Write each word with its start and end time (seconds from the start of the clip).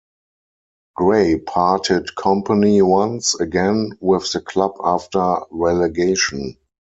Gray 0.95 1.37
parted 1.37 2.15
company 2.15 2.81
once 2.81 3.35
again 3.39 3.99
with 3.99 4.31
the 4.31 4.41
club 4.41 4.71
after 4.83 5.41
relegation. 5.51 6.57